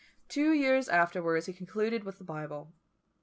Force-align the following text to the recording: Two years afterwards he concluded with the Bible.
Two 0.29 0.51
years 0.51 0.89
afterwards 0.89 1.45
he 1.45 1.53
concluded 1.53 2.03
with 2.05 2.17
the 2.17 2.23
Bible. 2.23 2.73